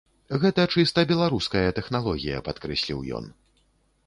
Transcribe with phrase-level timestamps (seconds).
[0.43, 3.31] Гэта чыста беларуская тэхналогія, падкрэсліў ён.